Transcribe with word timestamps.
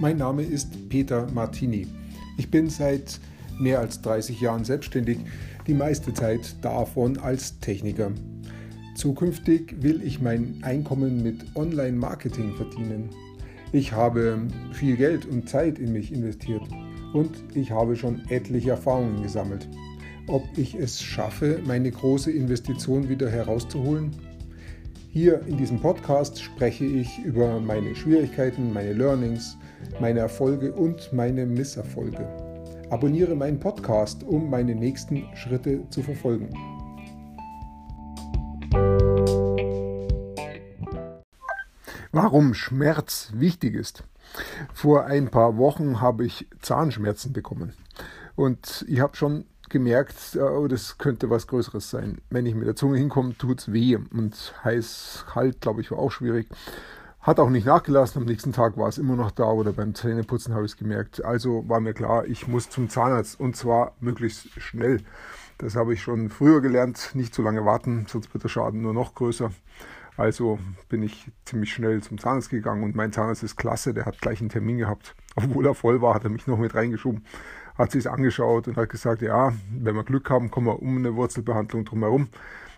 Mein 0.00 0.16
Name 0.16 0.42
ist 0.42 0.88
Peter 0.88 1.28
Martini. 1.32 1.86
Ich 2.36 2.50
bin 2.50 2.68
seit 2.68 3.20
mehr 3.60 3.78
als 3.78 4.02
30 4.02 4.40
Jahren 4.40 4.64
selbstständig, 4.64 5.18
die 5.68 5.74
meiste 5.74 6.12
Zeit 6.12 6.56
davon 6.62 7.16
als 7.18 7.60
Techniker. 7.60 8.10
Zukünftig 8.96 9.76
will 9.82 10.02
ich 10.02 10.20
mein 10.20 10.58
Einkommen 10.62 11.22
mit 11.22 11.44
Online-Marketing 11.54 12.56
verdienen. 12.56 13.10
Ich 13.72 13.92
habe 13.92 14.42
viel 14.72 14.96
Geld 14.96 15.26
und 15.26 15.48
Zeit 15.48 15.78
in 15.78 15.92
mich 15.92 16.12
investiert 16.12 16.62
und 17.12 17.30
ich 17.54 17.70
habe 17.70 17.94
schon 17.94 18.22
etliche 18.28 18.70
Erfahrungen 18.70 19.22
gesammelt. 19.22 19.68
Ob 20.26 20.42
ich 20.56 20.74
es 20.74 21.00
schaffe, 21.00 21.60
meine 21.64 21.90
große 21.92 22.32
Investition 22.32 23.08
wieder 23.08 23.30
herauszuholen? 23.30 24.10
Hier 25.14 25.42
in 25.46 25.56
diesem 25.56 25.78
Podcast 25.78 26.42
spreche 26.42 26.84
ich 26.84 27.20
über 27.20 27.60
meine 27.60 27.94
Schwierigkeiten, 27.94 28.72
meine 28.72 28.94
Learnings, 28.94 29.56
meine 30.00 30.18
Erfolge 30.18 30.72
und 30.72 31.12
meine 31.12 31.46
Misserfolge. 31.46 32.26
Abonniere 32.90 33.36
meinen 33.36 33.60
Podcast, 33.60 34.24
um 34.24 34.50
meine 34.50 34.74
nächsten 34.74 35.24
Schritte 35.36 35.88
zu 35.90 36.02
verfolgen. 36.02 36.48
Warum 42.10 42.52
Schmerz 42.52 43.30
wichtig 43.36 43.76
ist. 43.76 44.02
Vor 44.72 45.04
ein 45.04 45.30
paar 45.30 45.56
Wochen 45.56 46.00
habe 46.00 46.26
ich 46.26 46.48
Zahnschmerzen 46.60 47.32
bekommen. 47.32 47.72
Und 48.34 48.84
ich 48.88 48.98
habe 48.98 49.14
schon 49.14 49.44
gemerkt, 49.74 50.38
oh, 50.40 50.68
das 50.68 50.98
könnte 50.98 51.28
was 51.30 51.48
Größeres 51.48 51.90
sein. 51.90 52.18
Wenn 52.30 52.46
ich 52.46 52.54
mit 52.54 52.68
der 52.68 52.76
Zunge 52.76 52.96
hinkomme, 52.96 53.36
tut 53.36 53.58
es 53.58 53.72
weh. 53.72 53.96
Und 53.96 54.54
heiß, 54.62 55.26
kalt, 55.28 55.60
glaube 55.60 55.80
ich, 55.80 55.90
war 55.90 55.98
auch 55.98 56.12
schwierig. 56.12 56.46
Hat 57.20 57.40
auch 57.40 57.50
nicht 57.50 57.66
nachgelassen. 57.66 58.22
Am 58.22 58.28
nächsten 58.28 58.52
Tag 58.52 58.76
war 58.76 58.88
es 58.88 58.98
immer 58.98 59.16
noch 59.16 59.32
da 59.32 59.46
oder 59.46 59.72
beim 59.72 59.94
Zähneputzen 59.94 60.54
habe 60.54 60.64
ich 60.64 60.72
es 60.72 60.78
gemerkt. 60.78 61.24
Also 61.24 61.68
war 61.68 61.80
mir 61.80 61.92
klar, 61.92 62.24
ich 62.24 62.46
muss 62.46 62.70
zum 62.70 62.88
Zahnarzt 62.88 63.40
und 63.40 63.56
zwar 63.56 63.96
möglichst 63.98 64.48
schnell. 64.62 65.00
Das 65.58 65.74
habe 65.74 65.92
ich 65.92 66.00
schon 66.00 66.30
früher 66.30 66.60
gelernt. 66.60 67.10
Nicht 67.14 67.34
zu 67.34 67.42
lange 67.42 67.64
warten, 67.64 68.06
sonst 68.08 68.32
wird 68.32 68.44
der 68.44 68.48
Schaden 68.48 68.80
nur 68.80 68.94
noch 68.94 69.16
größer. 69.16 69.50
Also 70.16 70.60
bin 70.88 71.02
ich 71.02 71.32
ziemlich 71.44 71.72
schnell 71.72 72.00
zum 72.00 72.18
Zahnarzt 72.18 72.50
gegangen 72.50 72.84
und 72.84 72.94
mein 72.94 73.12
Zahnarzt 73.12 73.42
ist 73.42 73.56
klasse, 73.56 73.92
der 73.92 74.06
hat 74.06 74.20
gleich 74.20 74.38
einen 74.40 74.50
Termin 74.50 74.78
gehabt. 74.78 75.16
Obwohl 75.34 75.66
er 75.66 75.74
voll 75.74 76.00
war, 76.00 76.14
hat 76.14 76.22
er 76.22 76.30
mich 76.30 76.46
noch 76.46 76.58
mit 76.58 76.76
reingeschoben 76.76 77.24
hat 77.76 77.92
sich 77.92 78.08
angeschaut 78.08 78.68
und 78.68 78.76
hat 78.76 78.88
gesagt, 78.88 79.22
ja, 79.22 79.52
wenn 79.70 79.94
wir 79.94 80.04
Glück 80.04 80.30
haben, 80.30 80.50
kommen 80.50 80.66
wir 80.66 80.80
um 80.80 80.96
eine 80.96 81.14
Wurzelbehandlung 81.14 81.84
drumherum. 81.84 82.28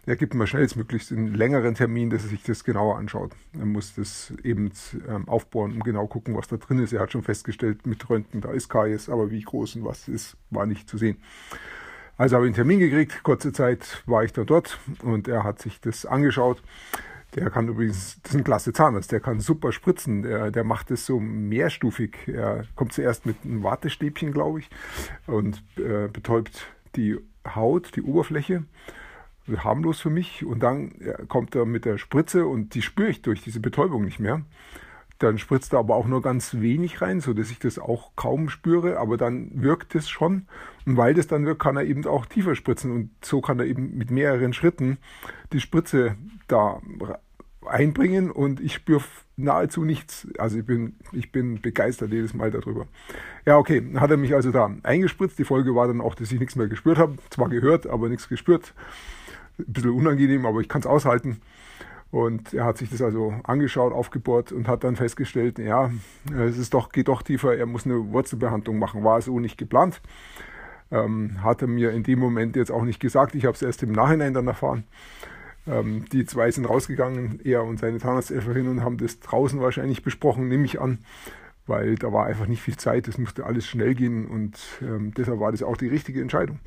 Er 0.08 0.14
gibt 0.14 0.34
mir 0.34 0.46
schnellstmöglichst 0.46 1.10
einen 1.10 1.34
längeren 1.34 1.74
Termin, 1.74 2.10
dass 2.10 2.22
er 2.22 2.28
sich 2.28 2.44
das 2.44 2.62
genauer 2.62 2.96
anschaut. 2.96 3.32
Er 3.58 3.66
muss 3.66 3.94
das 3.96 4.32
eben 4.44 4.70
ähm, 5.08 5.28
aufbauen 5.28 5.72
und 5.72 5.84
genau 5.84 6.06
gucken, 6.06 6.36
was 6.36 6.46
da 6.46 6.56
drin 6.56 6.78
ist. 6.78 6.92
Er 6.92 7.00
hat 7.00 7.10
schon 7.10 7.24
festgestellt 7.24 7.86
mit 7.86 8.08
Röntgen, 8.08 8.40
da 8.40 8.52
ist 8.52 8.68
Karies, 8.68 9.08
aber 9.08 9.32
wie 9.32 9.42
groß 9.42 9.76
und 9.76 9.84
was 9.84 10.06
ist, 10.06 10.36
war 10.50 10.64
nicht 10.64 10.88
zu 10.88 10.96
sehen. 10.96 11.16
Also 12.16 12.36
habe 12.36 12.46
ich 12.46 12.50
einen 12.50 12.54
Termin 12.54 12.78
gekriegt, 12.78 13.22
kurze 13.24 13.52
Zeit 13.52 14.02
war 14.06 14.22
ich 14.22 14.32
da 14.32 14.44
dort 14.44 14.78
und 15.02 15.28
er 15.28 15.42
hat 15.42 15.60
sich 15.60 15.80
das 15.80 16.06
angeschaut 16.06 16.62
der 17.34 17.50
kann 17.50 17.68
übrigens, 17.68 18.20
das 18.22 18.32
ist 18.32 18.38
ein 18.38 18.44
klasse 18.44 18.72
Zahnarzt, 18.72 19.12
der 19.12 19.20
kann 19.20 19.40
super 19.40 19.72
spritzen. 19.72 20.22
Der, 20.22 20.50
der 20.50 20.64
macht 20.64 20.90
es 20.90 21.04
so 21.04 21.20
mehrstufig. 21.20 22.16
Er 22.26 22.64
kommt 22.74 22.92
zuerst 22.92 23.26
mit 23.26 23.36
einem 23.44 23.62
Wattestäbchen, 23.62 24.32
glaube 24.32 24.60
ich, 24.60 24.70
und 25.26 25.62
äh, 25.76 26.08
betäubt 26.08 26.66
die 26.94 27.18
Haut, 27.46 27.94
die 27.96 28.02
Oberfläche. 28.02 28.64
Harmlos 29.58 30.00
für 30.00 30.10
mich. 30.10 30.44
Und 30.44 30.60
dann 30.62 30.92
kommt 31.28 31.54
er 31.54 31.66
mit 31.66 31.84
der 31.84 31.98
Spritze 31.98 32.46
und 32.46 32.74
die 32.74 32.82
spüre 32.82 33.10
ich 33.10 33.22
durch 33.22 33.42
diese 33.42 33.60
Betäubung 33.60 34.04
nicht 34.04 34.18
mehr. 34.18 34.42
Dann 35.18 35.38
spritzt 35.38 35.72
er 35.72 35.78
aber 35.78 35.96
auch 35.96 36.06
nur 36.06 36.20
ganz 36.20 36.54
wenig 36.54 37.00
rein, 37.00 37.20
so 37.20 37.32
dass 37.32 37.50
ich 37.50 37.58
das 37.58 37.78
auch 37.78 38.12
kaum 38.16 38.48
spüre, 38.48 38.98
aber 38.98 39.16
dann 39.16 39.50
wirkt 39.54 39.94
es 39.94 40.08
schon. 40.08 40.46
Und 40.84 40.96
weil 40.96 41.14
das 41.14 41.26
dann 41.26 41.46
wirkt, 41.46 41.62
kann 41.62 41.76
er 41.76 41.84
eben 41.84 42.04
auch 42.06 42.26
tiefer 42.26 42.54
spritzen 42.54 42.92
und 42.92 43.10
so 43.22 43.40
kann 43.40 43.58
er 43.58 43.66
eben 43.66 43.96
mit 43.96 44.10
mehreren 44.10 44.52
Schritten 44.52 44.98
die 45.52 45.60
Spritze 45.60 46.16
da 46.48 46.80
einbringen 47.66 48.30
und 48.30 48.60
ich 48.60 48.74
spüre 48.74 49.02
nahezu 49.36 49.84
nichts. 49.84 50.28
Also 50.38 50.58
ich 50.58 50.66
bin, 50.66 50.96
ich 51.12 51.32
bin 51.32 51.60
begeistert 51.60 52.12
jedes 52.12 52.34
Mal 52.34 52.50
darüber. 52.50 52.86
Ja, 53.44 53.58
okay, 53.58 53.82
hat 53.96 54.10
er 54.10 54.16
mich 54.16 54.34
also 54.34 54.50
da 54.50 54.70
eingespritzt. 54.82 55.38
Die 55.38 55.44
Folge 55.44 55.74
war 55.74 55.86
dann 55.86 56.00
auch, 56.00 56.14
dass 56.14 56.32
ich 56.32 56.40
nichts 56.40 56.56
mehr 56.56 56.68
gespürt 56.68 56.98
habe. 56.98 57.16
Zwar 57.30 57.48
gehört, 57.48 57.86
aber 57.86 58.08
nichts 58.08 58.28
gespürt. 58.28 58.74
Ein 59.58 59.72
bisschen 59.72 59.90
unangenehm, 59.90 60.46
aber 60.46 60.60
ich 60.60 60.68
kann 60.68 60.80
es 60.80 60.86
aushalten. 60.86 61.40
Und 62.10 62.54
er 62.54 62.64
hat 62.64 62.78
sich 62.78 62.88
das 62.88 63.02
also 63.02 63.34
angeschaut, 63.42 63.92
aufgebohrt 63.92 64.52
und 64.52 64.68
hat 64.68 64.84
dann 64.84 64.96
festgestellt, 64.96 65.58
ja, 65.58 65.90
es 66.38 66.56
ist 66.56 66.72
doch, 66.72 66.90
geht 66.90 67.08
doch 67.08 67.22
tiefer, 67.22 67.56
er 67.56 67.66
muss 67.66 67.84
eine 67.84 68.12
Wurzelbehandlung 68.12 68.78
machen. 68.78 69.04
War 69.04 69.20
so 69.20 69.40
nicht 69.40 69.58
geplant. 69.58 70.00
Ähm, 70.90 71.42
hat 71.42 71.62
er 71.62 71.68
mir 71.68 71.90
in 71.90 72.04
dem 72.04 72.20
Moment 72.20 72.54
jetzt 72.54 72.70
auch 72.70 72.84
nicht 72.84 73.00
gesagt. 73.00 73.34
Ich 73.34 73.44
habe 73.44 73.54
es 73.54 73.62
erst 73.62 73.82
im 73.82 73.92
Nachhinein 73.92 74.34
dann 74.34 74.46
erfahren. 74.46 74.84
Ähm, 75.66 76.04
die 76.12 76.24
zwei 76.24 76.50
sind 76.50 76.64
rausgegangen, 76.66 77.40
er 77.44 77.64
und 77.64 77.80
seine 77.80 77.98
Zahnarzthelferin, 77.98 78.68
und 78.68 78.84
haben 78.84 78.98
das 78.98 79.20
draußen 79.20 79.60
wahrscheinlich 79.60 80.02
besprochen, 80.02 80.48
nehme 80.48 80.64
ich 80.64 80.80
an, 80.80 80.98
weil 81.66 81.96
da 81.96 82.12
war 82.12 82.26
einfach 82.26 82.46
nicht 82.46 82.62
viel 82.62 82.76
Zeit, 82.76 83.08
es 83.08 83.18
musste 83.18 83.44
alles 83.44 83.66
schnell 83.66 83.94
gehen 83.94 84.26
und 84.26 84.58
ähm, 84.80 85.12
deshalb 85.16 85.40
war 85.40 85.50
das 85.50 85.64
auch 85.64 85.76
die 85.76 85.88
richtige 85.88 86.22
Entscheidung. 86.22 86.60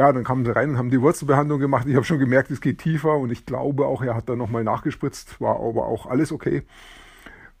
Ja, 0.00 0.14
dann 0.14 0.24
kamen 0.24 0.46
sie 0.46 0.56
rein 0.56 0.70
und 0.70 0.78
haben 0.78 0.88
die 0.88 1.02
Wurzelbehandlung 1.02 1.60
gemacht. 1.60 1.86
Ich 1.86 1.94
habe 1.94 2.06
schon 2.06 2.18
gemerkt, 2.18 2.50
es 2.50 2.62
geht 2.62 2.78
tiefer 2.78 3.18
und 3.18 3.30
ich 3.30 3.44
glaube 3.44 3.84
auch, 3.84 4.00
er 4.00 4.14
hat 4.14 4.30
dann 4.30 4.38
nochmal 4.38 4.64
nachgespritzt, 4.64 5.42
war 5.42 5.56
aber 5.56 5.88
auch 5.88 6.06
alles 6.06 6.32
okay. 6.32 6.62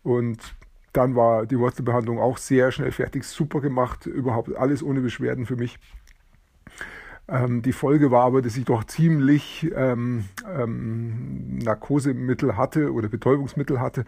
Und 0.02 0.38
dann 0.94 1.16
war 1.16 1.44
die 1.44 1.58
Wurzelbehandlung 1.58 2.18
auch 2.18 2.38
sehr 2.38 2.72
schnell 2.72 2.92
fertig, 2.92 3.24
super 3.24 3.60
gemacht, 3.60 4.06
überhaupt 4.06 4.56
alles 4.56 4.82
ohne 4.82 5.02
Beschwerden 5.02 5.44
für 5.44 5.56
mich. 5.56 5.78
Ähm, 7.28 7.60
die 7.60 7.74
Folge 7.74 8.10
war 8.10 8.24
aber, 8.24 8.40
dass 8.40 8.56
ich 8.56 8.64
doch 8.64 8.84
ziemlich 8.84 9.70
ähm, 9.76 10.24
ähm, 10.50 11.58
Narkosemittel 11.58 12.56
hatte 12.56 12.94
oder 12.94 13.08
Betäubungsmittel 13.08 13.80
hatte. 13.80 14.06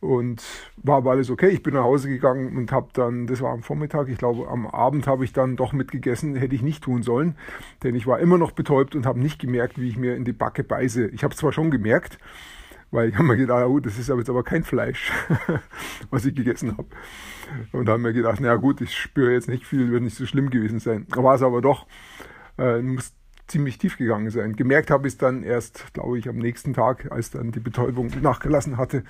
Und 0.00 0.42
war 0.76 0.96
aber 0.96 1.10
alles 1.10 1.30
okay. 1.30 1.48
Ich 1.48 1.62
bin 1.62 1.74
nach 1.74 1.84
Hause 1.84 2.08
gegangen 2.08 2.56
und 2.56 2.72
habe 2.72 2.88
dann, 2.94 3.26
das 3.26 3.42
war 3.42 3.52
am 3.52 3.62
Vormittag, 3.62 4.08
ich 4.08 4.16
glaube 4.16 4.48
am 4.48 4.66
Abend 4.66 5.06
habe 5.06 5.24
ich 5.24 5.34
dann 5.34 5.56
doch 5.56 5.74
mitgegessen, 5.74 6.36
hätte 6.36 6.54
ich 6.54 6.62
nicht 6.62 6.82
tun 6.82 7.02
sollen, 7.02 7.36
denn 7.82 7.94
ich 7.94 8.06
war 8.06 8.18
immer 8.18 8.38
noch 8.38 8.52
betäubt 8.52 8.94
und 8.94 9.04
habe 9.04 9.20
nicht 9.20 9.38
gemerkt, 9.38 9.78
wie 9.78 9.88
ich 9.88 9.98
mir 9.98 10.16
in 10.16 10.24
die 10.24 10.32
Backe 10.32 10.64
beiße. 10.64 11.08
Ich 11.08 11.22
habe 11.22 11.34
zwar 11.34 11.52
schon 11.52 11.70
gemerkt, 11.70 12.18
weil 12.90 13.10
ich 13.10 13.14
habe 13.14 13.24
mir 13.24 13.36
gedacht, 13.36 13.66
oh, 13.66 13.78
das 13.78 13.98
ist 13.98 14.10
aber 14.10 14.20
jetzt 14.20 14.30
aber 14.30 14.42
kein 14.42 14.64
Fleisch, 14.64 15.12
was 16.10 16.24
ich 16.24 16.34
gegessen 16.34 16.78
habe. 16.78 16.88
Und 17.72 17.88
habe 17.88 17.98
mir 17.98 18.14
gedacht, 18.14 18.38
na 18.40 18.56
gut, 18.56 18.80
ich 18.80 18.96
spüre 18.96 19.32
jetzt 19.32 19.48
nicht 19.48 19.66
viel, 19.66 19.90
wird 19.90 20.02
nicht 20.02 20.16
so 20.16 20.24
schlimm 20.24 20.48
gewesen 20.48 20.78
sein. 20.78 21.06
War 21.10 21.34
es 21.34 21.42
aber 21.42 21.60
doch 21.60 21.86
äh, 22.60 22.80
muss 22.80 23.12
ziemlich 23.48 23.78
tief 23.78 23.98
gegangen 23.98 24.30
sein. 24.30 24.54
Gemerkt 24.54 24.90
habe 24.90 25.08
ich 25.08 25.14
es 25.14 25.18
dann 25.18 25.42
erst, 25.42 25.92
glaube 25.92 26.18
ich, 26.18 26.28
am 26.28 26.38
nächsten 26.38 26.72
Tag, 26.72 27.10
als 27.10 27.30
dann 27.30 27.50
die 27.50 27.60
Betäubung 27.60 28.10
nachgelassen 28.22 28.76
hatte. 28.76 29.02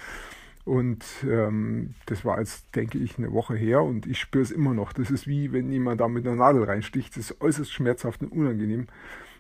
Und 0.65 1.05
ähm, 1.29 1.95
das 2.07 2.25
war 2.25 2.39
jetzt, 2.39 2.75
denke 2.77 2.99
ich, 2.99 3.19
eine 3.19 3.33
Woche 3.33 3.55
her 3.55 3.83
und 3.83 4.07
ich 4.07 4.19
spüre 4.19 4.43
es 4.43 4.51
immer 4.51 4.75
noch. 4.75 4.93
Das 4.93 5.11
ist 5.11 5.27
wie 5.27 5.53
wenn 5.53 5.73
jemand 5.73 6.01
da 6.01 6.09
mit 6.09 6.27
einer 6.27 6.37
Nadel 6.37 6.65
reinsticht. 6.65 7.17
Das 7.17 7.31
ist 7.31 7.41
äußerst 7.41 7.73
schmerzhaft 7.73 8.23
und 8.23 8.33
unangenehm 8.33 8.87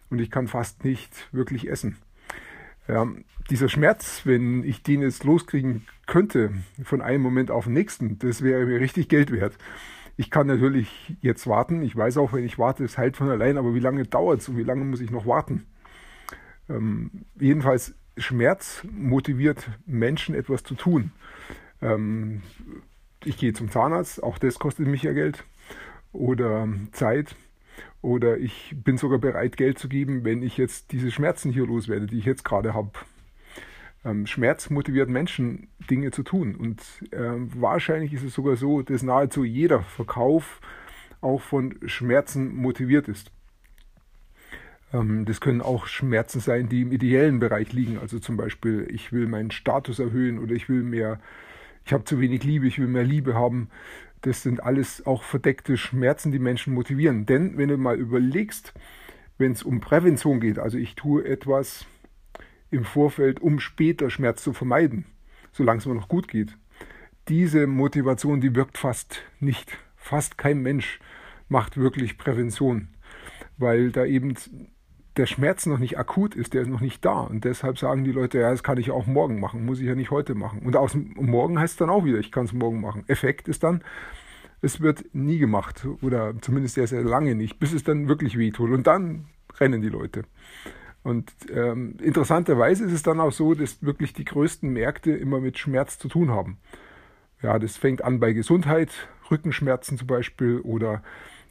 und 0.08 0.20
ich 0.20 0.30
kann 0.30 0.48
fast 0.48 0.84
nicht 0.84 1.28
wirklich 1.32 1.68
essen. 1.68 1.96
Ja, 2.88 3.06
dieser 3.50 3.68
Schmerz, 3.68 4.22
wenn 4.24 4.64
ich 4.64 4.82
den 4.82 5.02
jetzt 5.02 5.24
loskriegen 5.24 5.86
könnte, 6.06 6.52
von 6.82 7.02
einem 7.02 7.22
Moment 7.22 7.50
auf 7.50 7.64
den 7.64 7.74
nächsten, 7.74 8.18
das 8.18 8.42
wäre 8.42 8.66
mir 8.66 8.80
richtig 8.80 9.08
Geld 9.08 9.30
wert. 9.30 9.56
Ich 10.16 10.30
kann 10.30 10.46
natürlich 10.46 11.16
jetzt 11.20 11.46
warten. 11.46 11.82
Ich 11.82 11.96
weiß 11.96 12.16
auch, 12.16 12.32
wenn 12.32 12.44
ich 12.44 12.58
warte, 12.58 12.84
es 12.84 12.98
heilt 12.98 13.16
von 13.16 13.30
allein. 13.30 13.56
Aber 13.56 13.74
wie 13.74 13.80
lange 13.80 14.04
dauert 14.04 14.40
es 14.40 14.48
und 14.48 14.56
wie 14.56 14.64
lange 14.64 14.84
muss 14.84 15.00
ich 15.00 15.10
noch 15.10 15.26
warten? 15.26 15.64
Ähm, 16.68 17.24
jedenfalls, 17.38 17.94
Schmerz 18.20 18.86
motiviert 18.90 19.68
Menschen, 19.86 20.34
etwas 20.34 20.62
zu 20.62 20.74
tun. 20.74 21.12
Ähm, 21.82 22.42
ich 23.24 23.36
gehe 23.36 23.52
zum 23.52 23.70
Zahnarzt, 23.70 24.22
auch 24.22 24.38
das 24.38 24.58
kostet 24.58 24.86
mich 24.86 25.02
ja 25.02 25.12
Geld 25.12 25.44
oder 26.12 26.68
Zeit. 26.92 27.36
Oder 28.02 28.38
ich 28.38 28.74
bin 28.82 28.96
sogar 28.96 29.18
bereit, 29.18 29.56
Geld 29.56 29.78
zu 29.78 29.88
geben, 29.88 30.24
wenn 30.24 30.42
ich 30.42 30.56
jetzt 30.56 30.92
diese 30.92 31.10
Schmerzen 31.10 31.52
hier 31.52 31.66
loswerde, 31.66 32.06
die 32.06 32.18
ich 32.18 32.24
jetzt 32.24 32.44
gerade 32.44 32.72
habe. 32.72 32.92
Ähm, 34.04 34.26
Schmerz 34.26 34.70
motiviert 34.70 35.10
Menschen, 35.10 35.68
Dinge 35.90 36.10
zu 36.10 36.22
tun. 36.22 36.54
Und 36.54 36.82
ähm, 37.12 37.50
wahrscheinlich 37.54 38.14
ist 38.14 38.22
es 38.22 38.34
sogar 38.34 38.56
so, 38.56 38.80
dass 38.80 39.02
nahezu 39.02 39.44
jeder 39.44 39.82
Verkauf 39.82 40.60
auch 41.20 41.42
von 41.42 41.76
Schmerzen 41.84 42.54
motiviert 42.54 43.08
ist. 43.08 43.30
Ähm, 44.92 45.24
das 45.24 45.40
können 45.40 45.60
auch 45.60 45.86
Schmerzen 45.86 46.40
sein, 46.40 46.68
die 46.68 46.82
im 46.82 46.92
ideellen 46.92 47.40
Bereich 47.40 47.72
liegen. 47.72 47.98
Also 47.98 48.18
zum 48.18 48.36
Beispiel, 48.36 48.86
ich 48.90 49.12
will 49.12 49.26
meinen 49.26 49.50
Status 49.50 49.98
erhöhen 49.98 50.38
oder 50.38 50.54
ich 50.54 50.68
will 50.68 50.82
mehr, 50.82 51.20
ich 51.84 51.92
habe 51.92 52.04
zu 52.04 52.20
wenig 52.20 52.44
Liebe, 52.44 52.66
ich 52.66 52.78
will 52.78 52.88
mehr 52.88 53.04
Liebe 53.04 53.34
haben. 53.34 53.68
Das 54.22 54.42
sind 54.42 54.62
alles 54.62 55.06
auch 55.06 55.22
verdeckte 55.22 55.76
Schmerzen, 55.76 56.30
die 56.32 56.38
Menschen 56.38 56.74
motivieren. 56.74 57.26
Denn 57.26 57.56
wenn 57.56 57.68
du 57.68 57.78
mal 57.78 57.96
überlegst, 57.96 58.74
wenn 59.38 59.52
es 59.52 59.62
um 59.62 59.80
Prävention 59.80 60.40
geht, 60.40 60.58
also 60.58 60.76
ich 60.76 60.94
tue 60.94 61.24
etwas, 61.24 61.86
im 62.70 62.84
Vorfeld, 62.84 63.40
um 63.40 63.58
später 63.58 64.10
Schmerz 64.10 64.42
zu 64.42 64.52
vermeiden, 64.52 65.04
solange 65.52 65.78
es 65.78 65.86
mir 65.86 65.94
noch 65.94 66.08
gut 66.08 66.28
geht, 66.28 66.56
diese 67.28 67.66
Motivation, 67.66 68.40
die 68.40 68.54
wirkt 68.54 68.78
fast 68.78 69.22
nicht. 69.40 69.76
Fast 69.96 70.38
kein 70.38 70.60
Mensch 70.60 71.00
macht 71.48 71.76
wirklich 71.76 72.16
Prävention, 72.16 72.88
weil 73.58 73.90
da 73.90 74.04
eben 74.04 74.34
der 75.16 75.26
Schmerz 75.26 75.66
noch 75.66 75.78
nicht 75.78 75.98
akut 75.98 76.34
ist, 76.34 76.54
der 76.54 76.62
ist 76.62 76.68
noch 76.68 76.80
nicht 76.80 77.04
da. 77.04 77.20
Und 77.20 77.44
deshalb 77.44 77.78
sagen 77.78 78.04
die 78.04 78.12
Leute, 78.12 78.38
ja, 78.38 78.50
das 78.50 78.62
kann 78.62 78.78
ich 78.78 78.90
auch 78.90 79.06
morgen 79.06 79.40
machen, 79.40 79.64
muss 79.64 79.80
ich 79.80 79.86
ja 79.86 79.94
nicht 79.94 80.10
heute 80.10 80.34
machen. 80.34 80.60
Und 80.60 80.76
aus 80.76 80.94
morgen 80.94 81.58
heißt 81.58 81.72
es 81.72 81.78
dann 81.78 81.90
auch 81.90 82.04
wieder, 82.04 82.18
ich 82.18 82.30
kann 82.30 82.44
es 82.44 82.52
morgen 82.52 82.80
machen. 82.80 83.04
Effekt 83.08 83.48
ist 83.48 83.62
dann, 83.62 83.82
es 84.62 84.80
wird 84.80 85.04
nie 85.12 85.38
gemacht 85.38 85.86
oder 86.02 86.34
zumindest 86.40 86.74
sehr, 86.74 86.86
sehr 86.86 87.02
lange 87.02 87.34
nicht, 87.34 87.58
bis 87.58 87.72
es 87.72 87.82
dann 87.82 88.08
wirklich 88.08 88.38
wehtut. 88.38 88.70
Und 88.70 88.86
dann 88.86 89.26
rennen 89.58 89.82
die 89.82 89.88
Leute. 89.88 90.24
Und 91.02 91.32
ähm, 91.52 91.96
interessanterweise 92.02 92.84
ist 92.84 92.92
es 92.92 93.02
dann 93.02 93.20
auch 93.20 93.32
so, 93.32 93.54
dass 93.54 93.82
wirklich 93.82 94.12
die 94.12 94.24
größten 94.24 94.70
Märkte 94.70 95.12
immer 95.12 95.40
mit 95.40 95.58
Schmerz 95.58 95.98
zu 95.98 96.08
tun 96.08 96.30
haben. 96.30 96.58
Ja, 97.42 97.58
das 97.58 97.78
fängt 97.78 98.04
an 98.04 98.20
bei 98.20 98.32
Gesundheit, 98.32 98.90
Rückenschmerzen 99.30 99.96
zum 99.96 100.06
Beispiel 100.06 100.60
oder 100.60 101.02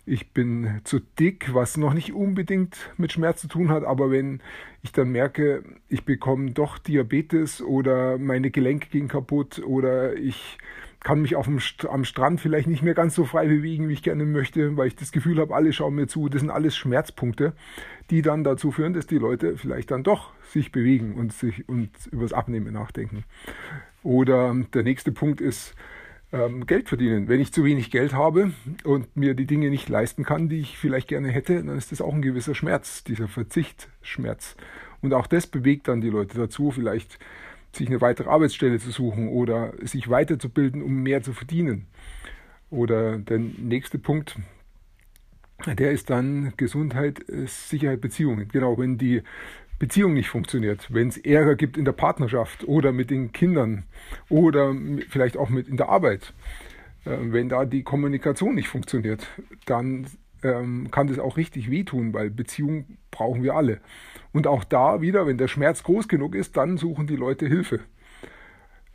ich 0.09 0.31
bin 0.31 0.81
zu 0.85 0.99
dick, 0.99 1.53
was 1.53 1.77
noch 1.77 1.93
nicht 1.93 2.13
unbedingt 2.13 2.75
mit 2.97 3.11
Schmerz 3.11 3.41
zu 3.41 3.47
tun 3.47 3.69
hat, 3.69 3.83
aber 3.83 4.09
wenn 4.09 4.41
ich 4.81 4.91
dann 4.91 5.09
merke, 5.09 5.63
ich 5.87 6.03
bekomme 6.03 6.51
doch 6.51 6.79
Diabetes 6.79 7.61
oder 7.61 8.17
meine 8.17 8.49
Gelenke 8.49 8.89
gehen 8.89 9.07
kaputt 9.07 9.61
oder 9.63 10.15
ich 10.15 10.57
kann 10.99 11.21
mich 11.21 11.35
auf 11.35 11.45
dem 11.45 11.59
St 11.59 11.85
am 11.85 12.03
Strand 12.03 12.41
vielleicht 12.41 12.67
nicht 12.67 12.81
mehr 12.81 12.95
ganz 12.95 13.15
so 13.15 13.23
frei 13.23 13.47
bewegen, 13.47 13.87
wie 13.87 13.93
ich 13.93 14.03
gerne 14.03 14.25
möchte, 14.25 14.75
weil 14.75 14.87
ich 14.87 14.95
das 14.95 15.11
Gefühl 15.11 15.39
habe, 15.39 15.55
alle 15.55 15.71
schauen 15.71 15.95
mir 15.95 16.07
zu. 16.07 16.27
Das 16.27 16.41
sind 16.41 16.49
alles 16.49 16.75
Schmerzpunkte, 16.75 17.53
die 18.09 18.21
dann 18.21 18.43
dazu 18.43 18.71
führen, 18.71 18.93
dass 18.93 19.07
die 19.07 19.17
Leute 19.17 19.57
vielleicht 19.57 19.91
dann 19.91 20.03
doch 20.03 20.33
sich 20.43 20.71
bewegen 20.71 21.13
und 21.13 21.31
sich 21.31 21.69
und 21.69 21.91
übers 22.11 22.33
Abnehmen 22.33 22.73
nachdenken. 22.73 23.23
Oder 24.03 24.55
der 24.73 24.83
nächste 24.83 25.11
Punkt 25.11 25.39
ist 25.39 25.75
ähm, 26.31 26.65
Geld 26.65 26.89
verdienen. 26.89 27.27
Wenn 27.27 27.39
ich 27.39 27.53
zu 27.53 27.63
wenig 27.63 27.91
Geld 27.91 28.13
habe 28.13 28.51
und 28.83 29.15
mir 29.15 29.33
die 29.33 29.47
Dinge 29.47 29.69
nicht 29.69 29.89
leisten 29.89 30.23
kann, 30.23 30.49
die 30.49 30.59
ich 30.59 30.77
vielleicht 30.77 31.07
gerne 31.07 31.29
hätte, 31.29 31.63
dann 31.63 31.77
ist 31.77 31.91
das 31.91 32.01
auch 32.01 32.13
ein 32.13 32.21
gewisser 32.21 32.55
Schmerz, 32.55 33.03
dieser 33.03 33.27
Verzichtsschmerz. 33.27 34.55
Und 35.01 35.13
auch 35.13 35.27
das 35.27 35.47
bewegt 35.47 35.87
dann 35.87 36.01
die 36.01 36.09
Leute 36.09 36.37
dazu, 36.37 36.71
vielleicht 36.71 37.19
sich 37.73 37.87
eine 37.87 38.01
weitere 38.01 38.29
Arbeitsstelle 38.29 38.79
zu 38.79 38.91
suchen 38.91 39.29
oder 39.29 39.73
sich 39.81 40.09
weiterzubilden, 40.09 40.81
um 40.81 41.03
mehr 41.03 41.21
zu 41.21 41.33
verdienen. 41.33 41.87
Oder 42.69 43.17
der 43.17 43.39
nächste 43.39 43.97
Punkt, 43.97 44.37
der 45.65 45.91
ist 45.91 46.09
dann 46.09 46.53
Gesundheit, 46.57 47.23
Sicherheit, 47.45 48.01
Beziehungen. 48.01 48.47
Genau, 48.47 48.77
wenn 48.77 48.97
die 48.97 49.23
Beziehung 49.79 50.13
nicht 50.13 50.29
funktioniert, 50.29 50.93
wenn 50.93 51.07
es 51.07 51.17
Ärger 51.17 51.55
gibt 51.55 51.77
in 51.77 51.85
der 51.85 51.93
Partnerschaft 51.93 52.67
oder 52.67 52.91
mit 52.91 53.09
den 53.09 53.31
Kindern 53.31 53.85
oder 54.27 54.75
vielleicht 55.09 55.37
auch 55.37 55.49
mit 55.49 55.67
in 55.67 55.77
der 55.77 55.89
Arbeit, 55.89 56.33
äh, 57.05 57.17
wenn 57.19 57.49
da 57.49 57.65
die 57.65 57.83
Kommunikation 57.83 58.55
nicht 58.55 58.67
funktioniert, 58.67 59.25
dann 59.65 60.07
ähm, 60.43 60.91
kann 60.91 61.07
das 61.07 61.19
auch 61.19 61.37
richtig 61.37 61.71
wehtun, 61.71 62.13
weil 62.13 62.29
Beziehung 62.29 62.97
brauchen 63.11 63.41
wir 63.43 63.55
alle. 63.55 63.79
Und 64.31 64.47
auch 64.47 64.63
da 64.63 65.01
wieder, 65.01 65.25
wenn 65.25 65.37
der 65.37 65.47
Schmerz 65.47 65.83
groß 65.83 66.07
genug 66.07 66.35
ist, 66.35 66.57
dann 66.57 66.77
suchen 66.77 67.07
die 67.07 67.15
Leute 67.15 67.47
Hilfe. 67.47 67.79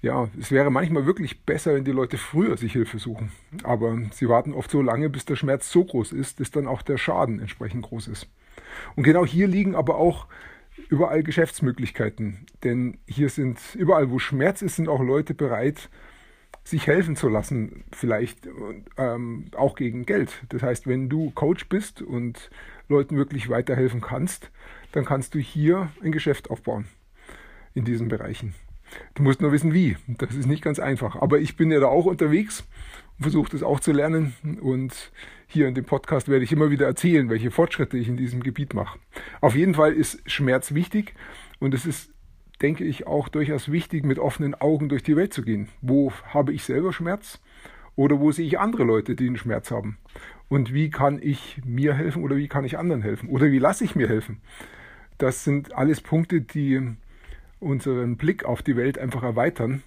Ja, 0.00 0.28
es 0.38 0.50
wäre 0.50 0.70
manchmal 0.70 1.06
wirklich 1.06 1.44
besser, 1.44 1.74
wenn 1.74 1.84
die 1.84 1.90
Leute 1.90 2.18
früher 2.18 2.58
sich 2.58 2.74
Hilfe 2.74 2.98
suchen. 2.98 3.32
Aber 3.62 3.96
sie 4.12 4.28
warten 4.28 4.52
oft 4.52 4.70
so 4.70 4.82
lange, 4.82 5.08
bis 5.08 5.24
der 5.24 5.36
Schmerz 5.36 5.70
so 5.70 5.82
groß 5.82 6.12
ist, 6.12 6.40
dass 6.40 6.50
dann 6.50 6.66
auch 6.66 6.82
der 6.82 6.98
Schaden 6.98 7.40
entsprechend 7.40 7.84
groß 7.84 8.08
ist. 8.08 8.28
Und 8.96 9.04
genau 9.04 9.24
hier 9.24 9.48
liegen 9.48 9.74
aber 9.74 9.96
auch 9.96 10.26
überall 10.88 11.22
Geschäftsmöglichkeiten. 11.22 12.46
Denn 12.62 12.98
hier 13.06 13.28
sind 13.28 13.58
überall, 13.74 14.10
wo 14.10 14.18
Schmerz 14.18 14.62
ist, 14.62 14.76
sind 14.76 14.88
auch 14.88 15.02
Leute 15.02 15.34
bereit, 15.34 15.88
sich 16.64 16.86
helfen 16.86 17.14
zu 17.14 17.28
lassen, 17.28 17.84
vielleicht 17.92 18.48
ähm, 18.96 19.46
auch 19.54 19.76
gegen 19.76 20.06
Geld. 20.06 20.42
Das 20.48 20.62
heißt, 20.62 20.86
wenn 20.86 21.08
du 21.08 21.30
Coach 21.30 21.68
bist 21.68 22.00
und 22.00 22.50
Leuten 22.88 23.16
wirklich 23.16 23.50
weiterhelfen 23.50 24.00
kannst, 24.00 24.50
dann 24.92 25.04
kannst 25.04 25.34
du 25.34 25.38
hier 25.38 25.90
ein 26.02 26.12
Geschäft 26.12 26.50
aufbauen 26.50 26.86
in 27.74 27.84
diesen 27.84 28.08
Bereichen. 28.08 28.54
Du 29.14 29.22
musst 29.22 29.42
nur 29.42 29.52
wissen, 29.52 29.74
wie. 29.74 29.96
Das 30.06 30.34
ist 30.34 30.46
nicht 30.46 30.62
ganz 30.62 30.78
einfach. 30.78 31.16
Aber 31.16 31.38
ich 31.38 31.56
bin 31.56 31.70
ja 31.70 31.80
da 31.80 31.86
auch 31.86 32.06
unterwegs 32.06 32.64
versuche 33.20 33.50
das 33.50 33.62
auch 33.62 33.80
zu 33.80 33.92
lernen. 33.92 34.34
Und 34.60 35.12
hier 35.46 35.68
in 35.68 35.74
dem 35.74 35.84
Podcast 35.84 36.28
werde 36.28 36.44
ich 36.44 36.52
immer 36.52 36.70
wieder 36.70 36.86
erzählen, 36.86 37.28
welche 37.30 37.50
Fortschritte 37.50 37.98
ich 37.98 38.08
in 38.08 38.16
diesem 38.16 38.42
Gebiet 38.42 38.74
mache. 38.74 38.98
Auf 39.40 39.54
jeden 39.54 39.74
Fall 39.74 39.92
ist 39.92 40.20
Schmerz 40.30 40.74
wichtig 40.74 41.14
und 41.58 41.74
es 41.74 41.86
ist 41.86 42.14
denke 42.62 42.84
ich, 42.84 43.06
auch 43.06 43.28
durchaus 43.28 43.70
wichtig, 43.70 44.04
mit 44.04 44.18
offenen 44.18 44.54
Augen 44.54 44.88
durch 44.88 45.02
die 45.02 45.16
Welt 45.16 45.32
zu 45.32 45.42
gehen. 45.42 45.68
Wo 45.80 46.12
habe 46.32 46.52
ich 46.52 46.64
selber 46.64 46.92
Schmerz? 46.92 47.40
Oder 47.96 48.20
wo 48.20 48.32
sehe 48.32 48.46
ich 48.46 48.58
andere 48.58 48.84
Leute, 48.84 49.14
die 49.14 49.26
einen 49.26 49.36
Schmerz 49.36 49.70
haben? 49.70 49.98
Und 50.48 50.72
wie 50.72 50.90
kann 50.90 51.20
ich 51.22 51.60
mir 51.64 51.94
helfen 51.94 52.22
oder 52.22 52.36
wie 52.36 52.48
kann 52.48 52.64
ich 52.64 52.78
anderen 52.78 53.02
helfen? 53.02 53.28
Oder 53.28 53.50
wie 53.50 53.58
lasse 53.58 53.84
ich 53.84 53.94
mir 53.94 54.08
helfen? 54.08 54.40
Das 55.18 55.44
sind 55.44 55.74
alles 55.74 56.00
Punkte, 56.00 56.40
die 56.40 56.80
unseren 57.60 58.16
Blick 58.16 58.44
auf 58.44 58.62
die 58.62 58.76
Welt 58.76 58.98
einfach 58.98 59.22
erweitern. 59.22 59.82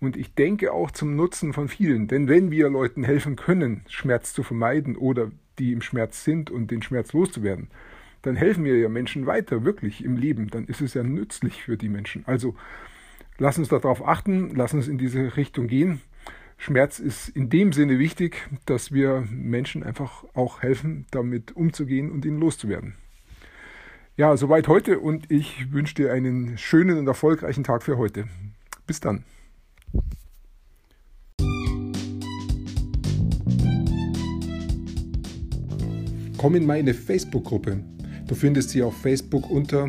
Und 0.00 0.16
ich 0.16 0.34
denke 0.34 0.72
auch 0.72 0.90
zum 0.90 1.16
Nutzen 1.16 1.52
von 1.52 1.68
vielen. 1.68 2.06
Denn 2.06 2.28
wenn 2.28 2.50
wir 2.50 2.68
Leuten 2.68 3.02
helfen 3.04 3.36
können, 3.36 3.82
Schmerz 3.88 4.32
zu 4.32 4.42
vermeiden 4.42 4.96
oder 4.96 5.30
die 5.58 5.72
im 5.72 5.82
Schmerz 5.82 6.24
sind 6.24 6.50
und 6.50 6.70
den 6.70 6.82
Schmerz 6.82 7.12
loszuwerden, 7.12 7.68
dann 8.22 8.36
helfen 8.36 8.64
wir 8.64 8.78
ja 8.78 8.88
Menschen 8.88 9.26
weiter, 9.26 9.64
wirklich 9.64 10.04
im 10.04 10.16
Leben. 10.16 10.48
Dann 10.48 10.66
ist 10.66 10.80
es 10.80 10.94
ja 10.94 11.02
nützlich 11.02 11.62
für 11.62 11.76
die 11.76 11.88
Menschen. 11.88 12.24
Also 12.26 12.54
lass 13.38 13.58
uns 13.58 13.68
darauf 13.68 14.06
achten, 14.06 14.54
lass 14.54 14.74
uns 14.74 14.88
in 14.88 14.98
diese 14.98 15.36
Richtung 15.36 15.66
gehen. 15.66 16.00
Schmerz 16.56 16.98
ist 16.98 17.28
in 17.28 17.50
dem 17.50 17.72
Sinne 17.72 17.98
wichtig, 17.98 18.48
dass 18.66 18.92
wir 18.92 19.24
Menschen 19.30 19.84
einfach 19.84 20.24
auch 20.34 20.62
helfen, 20.62 21.06
damit 21.12 21.56
umzugehen 21.56 22.10
und 22.10 22.24
ihn 22.24 22.40
loszuwerden. 22.40 22.94
Ja, 24.16 24.36
soweit 24.36 24.66
heute 24.66 24.98
und 24.98 25.30
ich 25.30 25.72
wünsche 25.72 25.94
dir 25.94 26.12
einen 26.12 26.58
schönen 26.58 26.98
und 26.98 27.06
erfolgreichen 27.06 27.62
Tag 27.62 27.84
für 27.84 27.96
heute. 27.96 28.24
Bis 28.88 28.98
dann. 28.98 29.24
Komm 36.38 36.54
in 36.54 36.64
meine 36.64 36.94
Facebook-Gruppe 36.94 37.82
Du 38.28 38.34
findest 38.34 38.70
sie 38.70 38.82
auf 38.82 38.94
Facebook 38.94 39.50
unter 39.50 39.88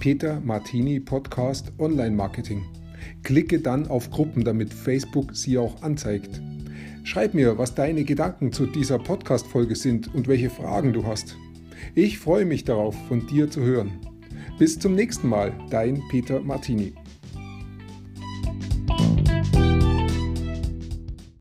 Peter 0.00 0.38
Martini 0.40 1.00
Podcast 1.00 1.72
Online 1.78 2.14
Marketing. 2.14 2.62
Klicke 3.22 3.58
dann 3.58 3.88
auf 3.88 4.10
Gruppen, 4.10 4.44
damit 4.44 4.74
Facebook 4.74 5.34
sie 5.34 5.56
auch 5.56 5.82
anzeigt. 5.82 6.42
Schreib 7.04 7.32
mir, 7.32 7.56
was 7.56 7.74
deine 7.74 8.04
Gedanken 8.04 8.52
zu 8.52 8.66
dieser 8.66 8.98
Podcast-Folge 8.98 9.76
sind 9.76 10.14
und 10.14 10.28
welche 10.28 10.50
Fragen 10.50 10.92
du 10.92 11.06
hast. 11.06 11.38
Ich 11.94 12.18
freue 12.18 12.44
mich 12.44 12.64
darauf, 12.64 12.94
von 13.08 13.26
dir 13.26 13.50
zu 13.50 13.62
hören. 13.62 13.92
Bis 14.58 14.78
zum 14.78 14.94
nächsten 14.94 15.26
Mal, 15.26 15.54
dein 15.70 16.02
Peter 16.10 16.40
Martini. 16.40 16.92